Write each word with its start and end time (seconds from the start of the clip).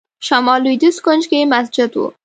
شمال 0.27 0.59
لوېدیځ 0.63 0.97
کونج 1.05 1.23
کې 1.31 1.49
مسجد 1.53 1.91
و. 1.95 2.01